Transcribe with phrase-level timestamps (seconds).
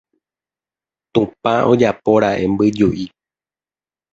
[1.13, 3.05] Tupã ojapóra'e mbyju'i.